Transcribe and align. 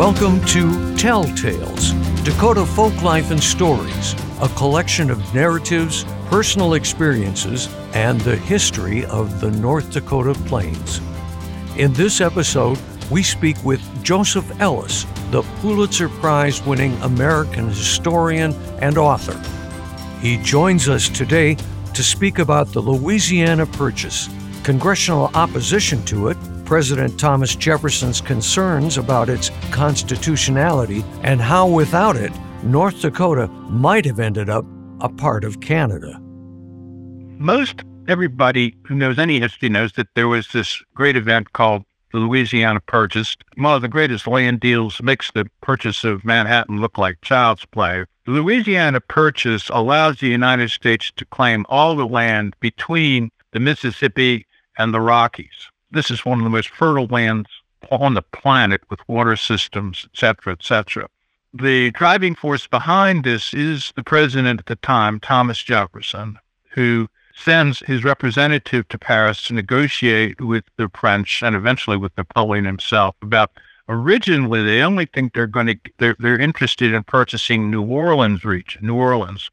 Welcome 0.00 0.40
to 0.46 0.64
Telltales 0.96 1.92
Dakota 2.24 2.64
Folk 2.64 3.02
Life 3.02 3.30
and 3.30 3.42
Stories, 3.42 4.14
a 4.40 4.48
collection 4.56 5.10
of 5.10 5.34
narratives, 5.34 6.06
personal 6.30 6.72
experiences, 6.72 7.68
and 7.92 8.18
the 8.22 8.34
history 8.34 9.04
of 9.04 9.42
the 9.42 9.50
North 9.50 9.90
Dakota 9.90 10.32
Plains. 10.46 11.02
In 11.76 11.92
this 11.92 12.22
episode, 12.22 12.78
we 13.10 13.22
speak 13.22 13.62
with 13.62 13.82
Joseph 14.02 14.50
Ellis, 14.58 15.04
the 15.32 15.42
Pulitzer 15.60 16.08
Prize 16.08 16.64
winning 16.64 16.96
American 17.02 17.68
historian 17.68 18.54
and 18.80 18.96
author. 18.96 19.38
He 20.22 20.38
joins 20.38 20.88
us 20.88 21.10
today 21.10 21.56
to 21.92 22.02
speak 22.02 22.38
about 22.38 22.68
the 22.68 22.80
Louisiana 22.80 23.66
Purchase, 23.66 24.30
congressional 24.64 25.30
opposition 25.34 26.02
to 26.06 26.28
it, 26.28 26.38
President 26.70 27.18
Thomas 27.18 27.56
Jefferson's 27.56 28.20
concerns 28.20 28.96
about 28.96 29.28
its 29.28 29.50
constitutionality, 29.72 31.04
and 31.24 31.40
how 31.40 31.66
without 31.66 32.14
it, 32.14 32.30
North 32.62 33.00
Dakota 33.00 33.48
might 33.48 34.04
have 34.04 34.20
ended 34.20 34.48
up 34.48 34.64
a 35.00 35.08
part 35.08 35.42
of 35.42 35.60
Canada. 35.60 36.16
Most 37.40 37.82
everybody 38.06 38.76
who 38.84 38.94
knows 38.94 39.18
any 39.18 39.40
history 39.40 39.68
knows 39.68 39.94
that 39.94 40.06
there 40.14 40.28
was 40.28 40.46
this 40.52 40.80
great 40.94 41.16
event 41.16 41.54
called 41.54 41.82
the 42.12 42.18
Louisiana 42.18 42.78
Purchase. 42.78 43.36
One 43.56 43.74
of 43.74 43.82
the 43.82 43.88
greatest 43.88 44.28
land 44.28 44.60
deals 44.60 45.02
makes 45.02 45.32
the 45.32 45.46
purchase 45.62 46.04
of 46.04 46.24
Manhattan 46.24 46.80
look 46.80 46.96
like 46.96 47.20
child's 47.22 47.64
play. 47.64 48.04
The 48.26 48.30
Louisiana 48.30 49.00
Purchase 49.00 49.70
allows 49.70 50.20
the 50.20 50.28
United 50.28 50.70
States 50.70 51.10
to 51.16 51.24
claim 51.24 51.66
all 51.68 51.96
the 51.96 52.06
land 52.06 52.54
between 52.60 53.32
the 53.50 53.58
Mississippi 53.58 54.46
and 54.78 54.94
the 54.94 55.00
Rockies. 55.00 55.68
This 55.90 56.10
is 56.10 56.24
one 56.24 56.38
of 56.38 56.44
the 56.44 56.50
most 56.50 56.68
fertile 56.68 57.06
lands 57.06 57.48
on 57.90 58.14
the 58.14 58.22
planet 58.22 58.82
with 58.90 59.00
water 59.08 59.36
systems, 59.36 60.06
et 60.12 60.18
cetera, 60.18 60.52
et 60.52 60.62
cetera. 60.62 61.08
The 61.52 61.90
driving 61.90 62.36
force 62.36 62.66
behind 62.68 63.24
this 63.24 63.52
is 63.52 63.92
the 63.96 64.04
president 64.04 64.60
at 64.60 64.66
the 64.66 64.76
time, 64.76 65.18
Thomas 65.18 65.60
Jefferson, 65.62 66.38
who 66.70 67.08
sends 67.34 67.80
his 67.80 68.04
representative 68.04 68.86
to 68.88 68.98
Paris 68.98 69.42
to 69.44 69.54
negotiate 69.54 70.40
with 70.40 70.64
the 70.76 70.88
French 70.94 71.42
and 71.42 71.56
eventually 71.56 71.96
with 71.96 72.16
Napoleon 72.16 72.66
himself 72.66 73.16
about 73.22 73.50
originally 73.88 74.62
they 74.62 74.82
only 74.82 75.06
think 75.06 75.32
they're 75.32 75.46
going 75.46 75.66
to 75.66 75.76
they're, 75.98 76.16
they're 76.20 76.38
interested 76.38 76.92
in 76.92 77.02
purchasing 77.02 77.70
New 77.70 77.82
Orleans 77.82 78.44
region, 78.44 78.86
New 78.86 78.94
Orleans. 78.94 79.50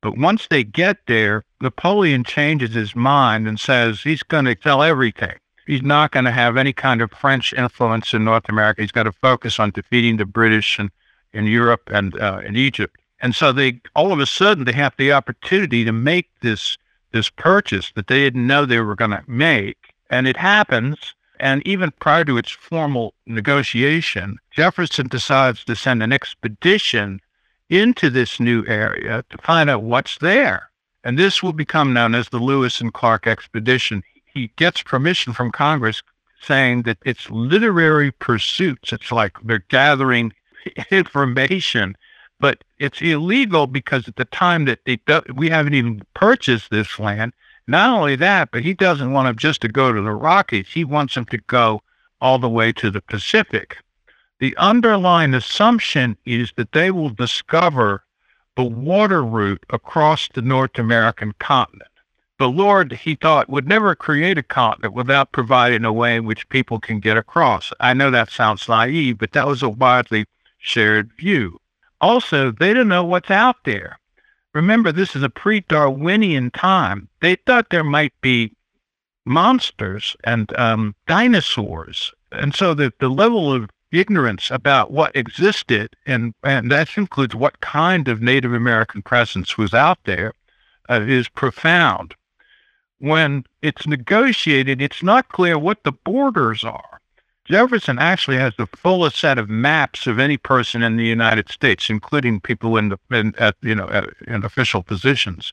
But 0.00 0.16
once 0.16 0.46
they 0.48 0.64
get 0.64 0.98
there, 1.06 1.44
Napoleon 1.60 2.24
changes 2.24 2.74
his 2.74 2.96
mind 2.96 3.46
and 3.46 3.60
says 3.60 4.00
he's 4.00 4.22
going 4.22 4.46
to 4.46 4.56
sell 4.60 4.82
everything. 4.82 5.38
He's 5.68 5.82
not 5.82 6.12
going 6.12 6.24
to 6.24 6.30
have 6.30 6.56
any 6.56 6.72
kind 6.72 7.02
of 7.02 7.12
French 7.12 7.52
influence 7.52 8.14
in 8.14 8.24
North 8.24 8.48
America. 8.48 8.80
He's 8.80 8.90
got 8.90 9.02
to 9.02 9.12
focus 9.12 9.60
on 9.60 9.70
defeating 9.70 10.16
the 10.16 10.24
British 10.24 10.78
and 10.78 10.90
in 11.34 11.44
Europe 11.44 11.90
and 11.92 12.18
uh, 12.18 12.40
in 12.42 12.56
Egypt. 12.56 12.96
And 13.20 13.34
so 13.34 13.52
they 13.52 13.80
all 13.94 14.10
of 14.10 14.18
a 14.18 14.24
sudden 14.24 14.64
they 14.64 14.72
have 14.72 14.94
the 14.96 15.12
opportunity 15.12 15.84
to 15.84 15.92
make 15.92 16.30
this 16.40 16.78
this 17.12 17.28
purchase 17.28 17.92
that 17.96 18.06
they 18.06 18.20
didn't 18.20 18.46
know 18.46 18.64
they 18.64 18.80
were 18.80 18.94
going 18.94 19.10
to 19.10 19.22
make. 19.26 19.94
And 20.08 20.26
it 20.26 20.38
happens. 20.38 21.14
And 21.38 21.64
even 21.66 21.92
prior 22.00 22.24
to 22.24 22.38
its 22.38 22.50
formal 22.50 23.12
negotiation, 23.26 24.38
Jefferson 24.50 25.08
decides 25.08 25.64
to 25.64 25.76
send 25.76 26.02
an 26.02 26.14
expedition 26.14 27.20
into 27.68 28.08
this 28.08 28.40
new 28.40 28.64
area 28.66 29.22
to 29.28 29.38
find 29.38 29.68
out 29.68 29.82
what's 29.82 30.16
there. 30.18 30.70
And 31.04 31.18
this 31.18 31.42
will 31.42 31.52
become 31.52 31.92
known 31.92 32.14
as 32.14 32.30
the 32.30 32.38
Lewis 32.38 32.80
and 32.80 32.92
Clark 32.92 33.26
expedition. 33.26 34.02
He 34.32 34.52
gets 34.56 34.82
permission 34.82 35.32
from 35.32 35.52
Congress 35.52 36.02
saying 36.40 36.82
that 36.82 36.98
it's 37.04 37.30
literary 37.30 38.12
pursuits. 38.12 38.92
It's 38.92 39.10
like 39.10 39.36
they're 39.42 39.64
gathering 39.68 40.32
information 40.90 41.96
but 42.40 42.62
it's 42.78 43.02
illegal 43.02 43.66
because 43.66 44.06
at 44.06 44.16
the 44.16 44.24
time 44.26 44.64
that 44.66 44.80
they 44.84 44.96
do, 45.06 45.20
we 45.34 45.50
haven't 45.50 45.74
even 45.74 46.02
purchased 46.14 46.70
this 46.70 46.98
land. 46.98 47.32
Not 47.66 47.90
only 47.90 48.16
that, 48.16 48.50
but 48.50 48.62
he 48.62 48.74
doesn't 48.74 49.12
want 49.12 49.26
them 49.26 49.36
just 49.36 49.60
to 49.62 49.68
go 49.68 49.92
to 49.92 50.00
the 50.00 50.12
Rockies. 50.12 50.68
He 50.68 50.84
wants 50.84 51.14
them 51.14 51.26
to 51.26 51.38
go 51.38 51.82
all 52.20 52.38
the 52.38 52.48
way 52.48 52.72
to 52.72 52.90
the 52.90 53.02
Pacific. 53.02 53.78
The 54.40 54.56
underlying 54.56 55.34
assumption 55.34 56.16
is 56.24 56.52
that 56.56 56.72
they 56.72 56.90
will 56.90 57.10
discover 57.10 58.04
the 58.56 58.64
water 58.64 59.24
route 59.24 59.64
across 59.70 60.28
the 60.32 60.42
North 60.42 60.78
American 60.78 61.32
continent. 61.38 61.90
The 62.38 62.48
Lord, 62.48 62.92
he 62.92 63.16
thought, 63.16 63.48
would 63.48 63.66
never 63.66 63.96
create 63.96 64.38
a 64.38 64.44
continent 64.44 64.94
without 64.94 65.32
providing 65.32 65.84
a 65.84 65.92
way 65.92 66.14
in 66.14 66.24
which 66.24 66.48
people 66.48 66.78
can 66.78 67.00
get 67.00 67.16
across. 67.16 67.72
I 67.80 67.94
know 67.94 68.12
that 68.12 68.30
sounds 68.30 68.68
naive, 68.68 69.18
but 69.18 69.32
that 69.32 69.48
was 69.48 69.60
a 69.62 69.68
widely 69.68 70.24
shared 70.56 71.12
view. 71.14 71.60
Also, 72.00 72.52
they 72.52 72.72
don't 72.72 72.86
know 72.86 73.04
what's 73.04 73.30
out 73.30 73.56
there. 73.64 73.98
Remember, 74.54 74.92
this 74.92 75.16
is 75.16 75.22
a 75.24 75.28
pre 75.28 75.60
Darwinian 75.60 76.52
time. 76.52 77.08
They 77.20 77.34
thought 77.34 77.70
there 77.70 77.82
might 77.82 78.14
be 78.20 78.54
monsters 79.24 80.16
and 80.22 80.56
um, 80.56 80.94
dinosaurs. 81.08 82.12
And 82.30 82.54
so 82.54 82.72
the, 82.72 82.92
the 83.00 83.08
level 83.08 83.52
of 83.52 83.68
ignorance 83.90 84.50
about 84.50 84.92
what 84.92 85.16
existed, 85.16 85.96
and, 86.06 86.34
and 86.44 86.70
that 86.70 86.96
includes 86.96 87.34
what 87.34 87.60
kind 87.60 88.06
of 88.06 88.22
Native 88.22 88.52
American 88.52 89.02
presence 89.02 89.58
was 89.58 89.74
out 89.74 89.98
there, 90.04 90.32
uh, 90.88 91.00
is 91.00 91.28
profound. 91.28 92.14
When 92.98 93.44
it's 93.62 93.86
negotiated, 93.86 94.82
it's 94.82 95.02
not 95.02 95.28
clear 95.28 95.58
what 95.58 95.84
the 95.84 95.92
borders 95.92 96.64
are. 96.64 97.00
Jefferson 97.44 97.98
actually 97.98 98.36
has 98.36 98.52
the 98.58 98.66
fullest 98.66 99.16
set 99.16 99.38
of 99.38 99.48
maps 99.48 100.06
of 100.06 100.18
any 100.18 100.36
person 100.36 100.82
in 100.82 100.96
the 100.96 101.06
United 101.06 101.48
States, 101.48 101.88
including 101.88 102.40
people 102.40 102.76
in 102.76 102.90
the 102.90 102.98
in, 103.10 103.34
at 103.38 103.56
you 103.62 103.74
know 103.74 103.88
at, 103.88 104.10
in 104.26 104.44
official 104.44 104.82
positions. 104.82 105.52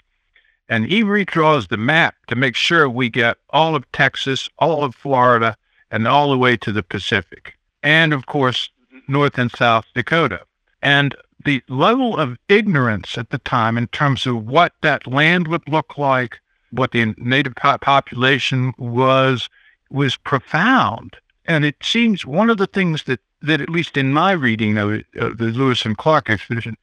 And 0.67 0.85
he 0.85 1.03
redraws 1.03 1.69
the 1.69 1.77
map 1.77 2.15
to 2.27 2.35
make 2.35 2.55
sure 2.55 2.89
we 2.89 3.09
get 3.09 3.37
all 3.51 3.75
of 3.75 3.89
Texas, 3.91 4.49
all 4.59 4.83
of 4.83 4.95
Florida, 4.95 5.55
and 5.89 6.07
all 6.07 6.31
the 6.31 6.37
way 6.37 6.57
to 6.57 6.71
the 6.71 6.83
Pacific, 6.83 7.57
and 7.81 8.11
of 8.11 8.25
course 8.25 8.69
North 9.07 9.37
and 9.37 9.51
South 9.51 9.85
Dakota. 9.93 10.41
And 10.81 11.15
the 11.45 11.61
level 11.69 12.17
of 12.17 12.37
ignorance 12.49 13.17
at 13.17 13.29
the 13.29 13.37
time 13.37 13.77
in 13.77 13.87
terms 13.87 14.25
of 14.25 14.45
what 14.45 14.73
that 14.81 15.07
land 15.07 15.47
would 15.47 15.69
look 15.69 15.97
like, 15.97 16.41
what 16.75 16.91
the 16.91 17.13
native 17.17 17.55
population 17.55 18.73
was, 18.77 19.49
was 19.89 20.17
profound. 20.17 21.17
And 21.45 21.63
it 21.63 21.75
seems 21.83 22.25
one 22.25 22.49
of 22.49 22.57
the 22.57 22.67
things 22.67 23.03
that, 23.03 23.19
that 23.41 23.61
at 23.61 23.69
least 23.69 23.97
in 23.97 24.13
my 24.13 24.31
reading 24.31 24.77
of, 24.77 25.03
of 25.15 25.37
the 25.37 25.45
Lewis 25.45 25.85
and 25.85 25.97
Clark 25.97 26.29
expedition, 26.29 26.77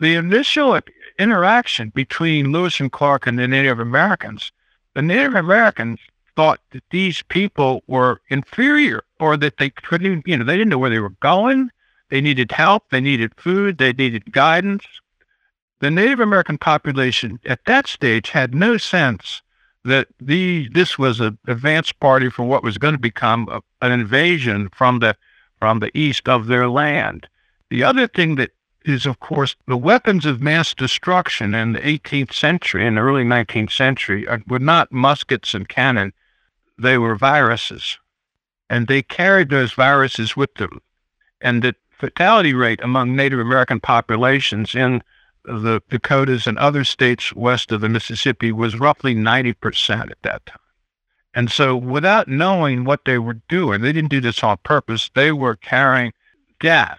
the 0.00 0.14
initial 0.14 0.78
interaction 1.18 1.90
between 1.94 2.52
Lewis 2.52 2.80
and 2.80 2.92
Clark 2.92 3.26
and 3.26 3.38
the 3.38 3.48
Native 3.48 3.80
Americans, 3.80 4.52
the 4.94 5.02
Native 5.02 5.34
Americans 5.34 6.00
thought 6.36 6.60
that 6.70 6.84
these 6.90 7.22
people 7.22 7.82
were 7.86 8.20
inferior 8.28 9.04
or 9.18 9.36
that 9.38 9.56
they 9.56 9.70
couldn't, 9.70 10.26
you 10.26 10.36
know, 10.36 10.44
they 10.44 10.56
didn't 10.56 10.68
know 10.68 10.78
where 10.78 10.90
they 10.90 10.98
were 10.98 11.16
going. 11.20 11.70
They 12.10 12.20
needed 12.20 12.52
help. 12.52 12.90
They 12.90 13.00
needed 13.00 13.32
food. 13.36 13.78
They 13.78 13.92
needed 13.92 14.32
guidance. 14.32 14.84
The 15.78 15.90
Native 15.90 16.20
American 16.20 16.56
population 16.56 17.38
at 17.44 17.64
that 17.66 17.86
stage 17.86 18.30
had 18.30 18.54
no 18.54 18.78
sense 18.78 19.42
that 19.84 20.08
the 20.18 20.68
this 20.72 20.98
was 20.98 21.20
an 21.20 21.38
advance 21.46 21.92
party 21.92 22.30
for 22.30 22.44
what 22.44 22.62
was 22.62 22.78
going 22.78 22.94
to 22.94 23.00
become 23.00 23.48
a, 23.50 23.60
an 23.84 23.92
invasion 23.92 24.70
from 24.70 25.00
the 25.00 25.16
from 25.58 25.80
the 25.80 25.96
east 25.96 26.28
of 26.28 26.46
their 26.46 26.68
land. 26.68 27.28
The 27.68 27.82
other 27.82 28.06
thing 28.06 28.36
that 28.36 28.52
is, 28.84 29.04
of 29.04 29.20
course, 29.20 29.54
the 29.66 29.76
weapons 29.76 30.24
of 30.24 30.40
mass 30.40 30.72
destruction 30.72 31.54
in 31.54 31.72
the 31.72 31.80
18th 31.80 32.32
century 32.32 32.86
and 32.86 32.98
early 32.98 33.24
19th 33.24 33.72
century 33.72 34.26
uh, 34.26 34.38
were 34.46 34.58
not 34.58 34.92
muskets 34.92 35.52
and 35.54 35.68
cannon; 35.68 36.14
they 36.78 36.96
were 36.96 37.16
viruses, 37.16 37.98
and 38.70 38.86
they 38.86 39.02
carried 39.02 39.50
those 39.50 39.72
viruses 39.72 40.36
with 40.36 40.54
them. 40.54 40.80
And 41.40 41.62
the 41.62 41.74
fatality 41.90 42.54
rate 42.54 42.80
among 42.82 43.14
Native 43.14 43.40
American 43.40 43.80
populations 43.80 44.74
in 44.74 45.02
the 45.46 45.80
Dakotas 45.88 46.46
and 46.46 46.58
other 46.58 46.84
states 46.84 47.32
west 47.34 47.72
of 47.72 47.80
the 47.80 47.88
Mississippi 47.88 48.52
was 48.52 48.78
roughly 48.78 49.14
90% 49.14 50.10
at 50.10 50.22
that 50.22 50.44
time. 50.46 50.58
And 51.34 51.50
so, 51.50 51.76
without 51.76 52.28
knowing 52.28 52.84
what 52.84 53.04
they 53.04 53.18
were 53.18 53.40
doing, 53.48 53.82
they 53.82 53.92
didn't 53.92 54.10
do 54.10 54.20
this 54.20 54.42
on 54.42 54.56
purpose. 54.64 55.10
They 55.14 55.32
were 55.32 55.54
carrying 55.54 56.12
death 56.60 56.98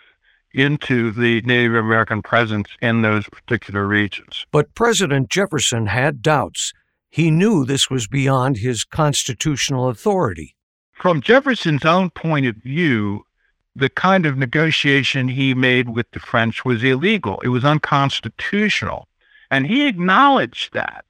into 0.54 1.12
the 1.12 1.42
Native 1.42 1.76
American 1.76 2.22
presence 2.22 2.70
in 2.82 3.02
those 3.02 3.26
particular 3.30 3.86
regions. 3.86 4.46
But 4.52 4.76
President 4.76 5.30
Jefferson 5.30 5.88
had 5.88 6.22
doubts. 6.22 6.72
He 7.10 7.32
knew 7.32 7.66
this 7.66 7.90
was 7.90 8.08
beyond 8.08 8.58
his 8.58 8.84
constitutional 8.84 9.90
authority. 9.90 10.56
From 10.94 11.22
Jefferson's 11.22 11.86
own 11.86 12.10
point 12.10 12.48
of 12.48 12.56
view, 12.56 13.27
the 13.78 13.90
kind 13.90 14.26
of 14.26 14.38
negotiation 14.38 15.28
he 15.28 15.54
made 15.54 15.90
with 15.90 16.10
the 16.12 16.20
French 16.20 16.66
was 16.66 16.84
illegal. 16.84 17.40
It 17.44 17.50
was 17.50 17.64
unconstitutional. 17.64 19.08
And 19.52 19.68
he 19.68 19.88
acknowledged 19.88 20.74
that. 20.74 21.06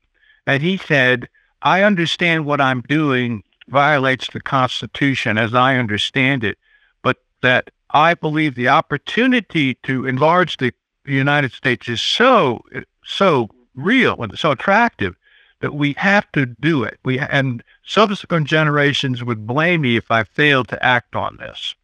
And 0.46 0.62
he 0.62 0.78
said, 0.78 1.30
I 1.62 1.84
understand 1.84 2.46
what 2.46 2.60
I'm 2.60 2.82
doing 2.82 3.44
violates 3.70 4.30
the 4.30 4.42
Constitution 4.42 5.38
as 5.38 5.54
I 5.54 5.78
understand 5.78 6.44
it, 6.44 6.58
but 7.02 7.18
that 7.42 7.72
I 7.92 8.14
believe 8.14 8.56
the 8.56 8.68
opportunity 8.68 9.76
to 9.84 10.06
enlarge 10.06 10.58
the 10.58 10.74
United 11.06 11.54
States 11.54 11.88
is 11.88 12.02
so 12.02 12.64
so 13.06 13.50
real 13.76 14.22
and 14.22 14.38
so 14.38 14.52
attractive 14.52 15.16
that 15.62 15.74
we 15.74 15.94
have 15.94 16.30
to 16.34 16.46
do 16.46 16.84
it. 16.84 17.00
We 17.06 17.20
and 17.20 17.64
subsequent 17.86 18.48
generations 18.48 19.24
would 19.24 19.48
blame 19.48 19.82
me 19.82 19.96
if 19.96 20.12
I 20.12 20.26
failed 20.26 20.68
to 20.70 20.86
act 20.86 21.16
on 21.16 21.38
this. 21.38 21.76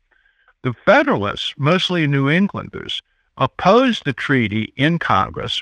The 0.64 0.74
Federalists, 0.86 1.54
mostly 1.58 2.08
New 2.08 2.30
Englanders, 2.30 3.02
opposed 3.36 4.06
the 4.06 4.14
treaty 4.14 4.72
in 4.78 4.98
Congress, 4.98 5.62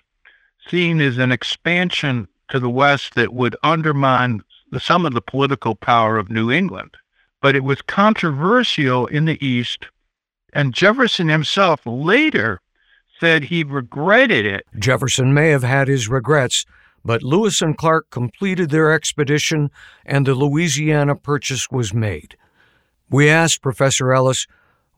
seen 0.67 1.01
as 1.01 1.17
an 1.17 1.31
expansion 1.31 2.27
to 2.49 2.59
the 2.59 2.69
West 2.69 3.15
that 3.15 3.33
would 3.33 3.55
undermine 3.63 4.43
the, 4.69 4.79
some 4.79 5.07
of 5.07 5.13
the 5.13 5.21
political 5.21 5.73
power 5.73 6.17
of 6.17 6.29
New 6.29 6.51
England. 6.51 6.97
But 7.41 7.55
it 7.55 7.63
was 7.63 7.81
controversial 7.81 9.07
in 9.07 9.25
the 9.25 9.43
East, 9.43 9.87
and 10.53 10.71
Jefferson 10.71 11.29
himself 11.29 11.81
later 11.83 12.61
said 13.19 13.45
he 13.45 13.63
regretted 13.63 14.45
it. 14.45 14.67
Jefferson 14.77 15.33
may 15.33 15.49
have 15.49 15.63
had 15.63 15.87
his 15.87 16.09
regrets, 16.09 16.63
but 17.03 17.23
Lewis 17.23 17.59
and 17.59 17.75
Clark 17.75 18.11
completed 18.11 18.69
their 18.69 18.93
expedition 18.93 19.71
and 20.05 20.27
the 20.27 20.35
Louisiana 20.35 21.15
Purchase 21.15 21.71
was 21.71 21.91
made. 21.91 22.37
We 23.09 23.29
asked 23.29 23.63
Professor 23.63 24.13
Ellis 24.13 24.45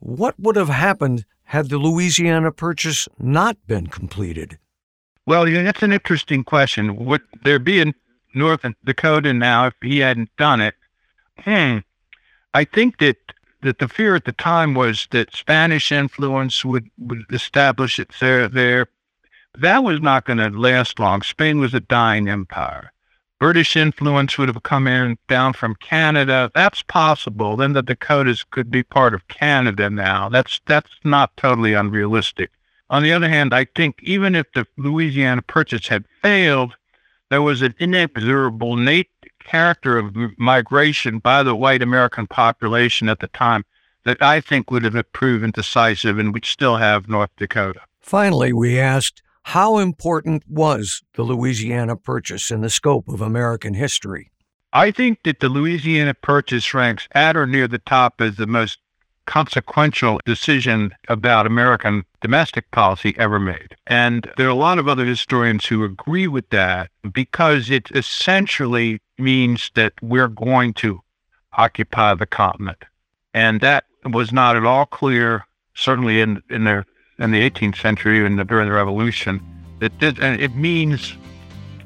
what 0.04 0.38
would 0.38 0.56
have 0.56 0.68
happened 0.68 1.24
had 1.44 1.70
the 1.70 1.78
Louisiana 1.78 2.52
Purchase 2.52 3.08
not 3.18 3.56
been 3.66 3.86
completed. 3.86 4.58
Well, 5.26 5.46
that's 5.46 5.82
an 5.82 5.92
interesting 5.92 6.44
question. 6.44 6.96
Would 7.06 7.22
there 7.42 7.58
be 7.58 7.80
in 7.80 7.94
North 8.34 8.66
Dakota 8.84 9.32
now 9.32 9.68
if 9.68 9.74
he 9.80 10.00
hadn't 10.00 10.34
done 10.36 10.60
it? 10.60 10.74
Hmm. 11.40 11.78
I 12.52 12.64
think 12.64 12.98
that 12.98 13.16
that 13.62 13.78
the 13.78 13.88
fear 13.88 14.14
at 14.14 14.26
the 14.26 14.32
time 14.32 14.74
was 14.74 15.08
that 15.10 15.34
Spanish 15.34 15.90
influence 15.90 16.66
would, 16.66 16.90
would 16.98 17.24
establish 17.32 17.98
itself 17.98 18.20
there, 18.20 18.48
there 18.48 18.88
that 19.58 19.82
was 19.82 20.02
not 20.02 20.26
going 20.26 20.38
to 20.38 20.50
last 20.50 20.98
long. 20.98 21.22
Spain 21.22 21.60
was 21.60 21.72
a 21.72 21.80
dying 21.80 22.28
empire. 22.28 22.92
British 23.44 23.76
influence 23.76 24.38
would 24.38 24.48
have 24.48 24.62
come 24.62 24.86
in 24.86 25.18
down 25.28 25.52
from 25.52 25.74
Canada. 25.74 26.50
That's 26.54 26.82
possible. 26.82 27.56
Then 27.56 27.74
the 27.74 27.82
Dakotas 27.82 28.42
could 28.42 28.70
be 28.70 28.82
part 28.82 29.12
of 29.12 29.28
Canada 29.28 29.90
now. 29.90 30.30
That's 30.30 30.62
that's 30.64 30.88
not 31.04 31.36
totally 31.36 31.74
unrealistic. 31.74 32.52
On 32.88 33.02
the 33.02 33.12
other 33.12 33.28
hand, 33.28 33.52
I 33.52 33.66
think 33.66 34.02
even 34.02 34.34
if 34.34 34.50
the 34.54 34.66
Louisiana 34.78 35.42
Purchase 35.42 35.88
had 35.88 36.06
failed, 36.22 36.74
there 37.28 37.42
was 37.42 37.60
an 37.60 37.74
inexorable 37.78 38.78
innate 38.78 39.10
character 39.40 39.98
of 39.98 40.16
migration 40.38 41.18
by 41.18 41.42
the 41.42 41.54
white 41.54 41.82
American 41.82 42.26
population 42.26 43.10
at 43.10 43.20
the 43.20 43.28
time 43.28 43.66
that 44.06 44.22
I 44.22 44.40
think 44.40 44.70
would 44.70 44.84
have 44.84 45.12
proven 45.12 45.50
decisive, 45.50 46.18
and 46.18 46.32
we'd 46.32 46.46
still 46.46 46.78
have 46.78 47.10
North 47.10 47.36
Dakota. 47.36 47.82
Finally, 48.00 48.54
we 48.54 48.80
asked 48.80 49.20
how 49.44 49.78
important 49.78 50.42
was 50.48 51.02
the 51.14 51.22
Louisiana 51.22 51.96
Purchase 51.96 52.50
in 52.50 52.62
the 52.62 52.70
scope 52.70 53.08
of 53.08 53.20
American 53.20 53.74
history? 53.74 54.32
I 54.72 54.90
think 54.90 55.22
that 55.22 55.40
the 55.40 55.48
Louisiana 55.48 56.14
Purchase 56.14 56.74
ranks 56.74 57.06
at 57.12 57.36
or 57.36 57.46
near 57.46 57.68
the 57.68 57.78
top 57.78 58.20
as 58.20 58.36
the 58.36 58.46
most 58.46 58.78
consequential 59.26 60.18
decision 60.24 60.92
about 61.08 61.46
American 61.46 62.04
domestic 62.20 62.70
policy 62.70 63.14
ever 63.18 63.38
made. 63.38 63.76
And 63.86 64.30
there 64.36 64.46
are 64.46 64.50
a 64.50 64.54
lot 64.54 64.78
of 64.78 64.88
other 64.88 65.04
historians 65.04 65.66
who 65.66 65.84
agree 65.84 66.26
with 66.26 66.48
that 66.50 66.90
because 67.12 67.70
it 67.70 67.90
essentially 67.94 69.00
means 69.18 69.70
that 69.74 69.92
we're 70.02 70.28
going 70.28 70.72
to 70.74 71.00
occupy 71.52 72.14
the 72.14 72.26
continent. 72.26 72.84
And 73.32 73.60
that 73.60 73.84
was 74.04 74.32
not 74.32 74.56
at 74.56 74.64
all 74.64 74.86
clear, 74.86 75.44
certainly 75.74 76.20
in, 76.20 76.42
in 76.50 76.64
the 76.64 76.84
in 77.18 77.30
the 77.30 77.48
18th 77.48 77.80
century 77.80 78.24
and 78.24 78.46
during 78.48 78.68
the 78.68 78.74
Revolution, 78.74 79.40
that 79.80 79.92
it 80.00 80.54
means 80.54 81.14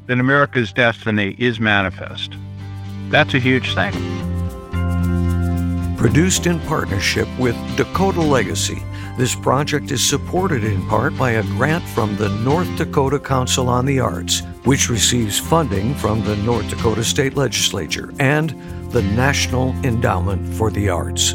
that 0.06 0.18
America's 0.18 0.72
destiny 0.72 1.36
is 1.38 1.60
manifest. 1.60 2.32
That's 3.10 3.34
a 3.34 3.38
huge 3.38 3.74
thing. 3.74 3.92
Produced 5.96 6.46
in 6.46 6.60
partnership 6.60 7.28
with 7.38 7.56
Dakota 7.76 8.20
Legacy, 8.20 8.82
this 9.18 9.34
project 9.34 9.90
is 9.90 10.08
supported 10.08 10.62
in 10.62 10.86
part 10.86 11.16
by 11.18 11.32
a 11.32 11.42
grant 11.42 11.82
from 11.88 12.16
the 12.16 12.28
North 12.28 12.68
Dakota 12.76 13.18
Council 13.18 13.68
on 13.68 13.84
the 13.84 13.98
Arts, 13.98 14.42
which 14.64 14.88
receives 14.88 15.38
funding 15.40 15.94
from 15.94 16.22
the 16.24 16.36
North 16.36 16.70
Dakota 16.70 17.02
State 17.02 17.36
Legislature 17.36 18.12
and 18.20 18.50
the 18.92 19.02
National 19.02 19.70
Endowment 19.84 20.54
for 20.54 20.70
the 20.70 20.88
Arts. 20.88 21.34